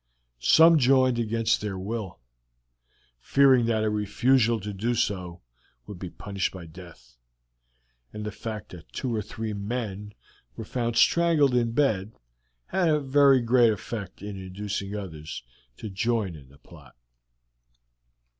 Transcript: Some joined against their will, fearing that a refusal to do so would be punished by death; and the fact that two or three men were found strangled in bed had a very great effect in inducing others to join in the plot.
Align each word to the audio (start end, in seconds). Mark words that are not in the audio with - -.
Some 0.39 0.79
joined 0.79 1.19
against 1.19 1.61
their 1.61 1.77
will, 1.77 2.17
fearing 3.19 3.65
that 3.65 3.83
a 3.83 3.89
refusal 3.91 4.59
to 4.59 4.73
do 4.73 4.95
so 4.95 5.41
would 5.85 5.99
be 5.99 6.09
punished 6.09 6.51
by 6.51 6.65
death; 6.65 7.17
and 8.11 8.25
the 8.25 8.31
fact 8.31 8.69
that 8.69 8.91
two 8.91 9.15
or 9.15 9.21
three 9.21 9.53
men 9.53 10.15
were 10.55 10.65
found 10.65 10.95
strangled 10.95 11.53
in 11.53 11.73
bed 11.73 12.13
had 12.65 12.89
a 12.89 12.99
very 12.99 13.41
great 13.43 13.71
effect 13.71 14.23
in 14.23 14.37
inducing 14.37 14.95
others 14.95 15.43
to 15.77 15.87
join 15.87 16.33
in 16.35 16.49
the 16.49 16.57
plot. 16.57 16.95